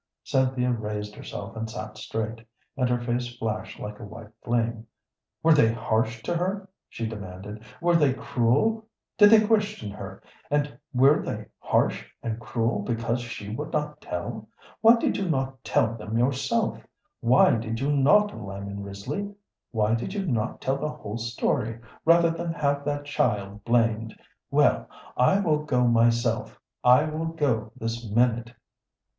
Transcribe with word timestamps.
Cynthia 0.23 0.71
raised 0.71 1.13
herself 1.13 1.55
and 1.55 1.69
sat 1.69 1.95
straight, 1.95 2.43
and 2.75 2.89
her 2.89 2.99
face 2.99 3.37
flashed 3.37 3.79
like 3.79 3.99
a 3.99 4.03
white 4.03 4.31
flame. 4.43 4.87
"Were 5.43 5.53
they 5.53 5.71
harsh 5.71 6.23
to 6.23 6.35
her?" 6.35 6.67
she 6.89 7.05
demanded. 7.05 7.61
"Were 7.81 7.95
they 7.95 8.13
cruel? 8.13 8.87
Did 9.19 9.29
they 9.29 9.45
question 9.45 9.91
her, 9.91 10.23
and 10.49 10.75
were 10.91 11.21
they 11.21 11.45
harsh 11.59 12.03
and 12.23 12.39
cruel 12.39 12.79
because 12.81 13.21
she 13.21 13.51
would 13.53 13.71
not 13.73 14.01
tell? 14.01 14.49
Why 14.81 14.95
did 14.95 15.17
you 15.17 15.29
not 15.29 15.63
tell 15.63 15.93
them 15.93 16.17
yourself? 16.17 16.79
Why 17.19 17.51
did 17.51 17.79
you 17.79 17.91
not, 17.95 18.35
Lyman 18.35 18.81
Risley? 18.81 19.31
Why 19.69 19.93
did 19.93 20.15
you 20.15 20.25
not 20.25 20.61
tell 20.61 20.77
the 20.79 20.89
whole 20.89 21.19
story 21.19 21.79
rather 22.05 22.31
than 22.31 22.53
have 22.53 22.83
that 22.85 23.05
child 23.05 23.63
blamed? 23.65 24.19
Well, 24.49 24.89
I 25.15 25.39
will 25.41 25.63
go 25.63 25.85
myself. 25.85 26.59
I 26.83 27.03
will 27.03 27.27
go 27.27 27.71
this 27.75 28.09
minute. 28.09 28.51